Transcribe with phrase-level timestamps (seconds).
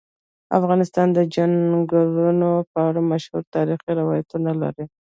[0.59, 4.85] افغانستان د چنګلونه په اړه مشهور تاریخی روایتونه لري.